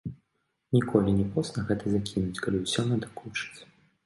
Ніколі 0.77 1.13
не 1.19 1.27
позна 1.35 1.65
гэта 1.69 1.93
закінуць, 1.97 2.41
калі 2.47 2.63
ўсё 2.65 2.87
надакучыць. 2.91 3.59